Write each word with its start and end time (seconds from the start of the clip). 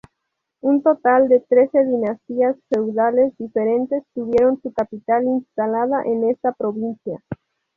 Un 0.61 0.81
total 0.81 1.29
de 1.29 1.41
trece 1.41 1.85
dinastías 1.85 2.57
feudales 2.71 3.37
diferentes 3.37 4.01
tuvieron 4.15 4.59
su 4.63 4.73
capital 4.73 5.25
instalada 5.25 6.01
en 6.05 6.27
esta 6.27 6.53
provincia. 6.53 7.19